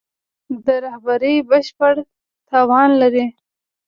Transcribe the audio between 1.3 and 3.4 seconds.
بشپړ توان لري.